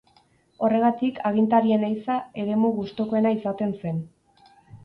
[0.67, 4.01] Horregatik agintarien ehiza eremu gustukoena izaten zen.